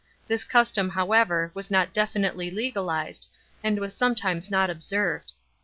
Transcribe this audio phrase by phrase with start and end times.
[0.25, 3.27] This custom, however, was not definitely legal sed,
[3.63, 5.33] and was sometimes not observed.